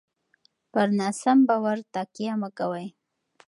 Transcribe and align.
پر 0.71 0.87
ناسم 0.99 1.37
باور 1.47 1.77
تکیه 1.93 2.33
مه 2.41 2.49
کوئ. 2.57 2.87